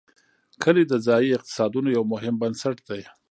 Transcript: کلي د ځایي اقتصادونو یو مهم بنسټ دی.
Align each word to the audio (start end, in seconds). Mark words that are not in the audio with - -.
کلي 0.63 0.83
د 0.87 0.93
ځایي 1.05 1.29
اقتصادونو 1.37 1.87
یو 1.97 2.03
مهم 2.13 2.35
بنسټ 2.41 2.77
دی. 2.89 3.01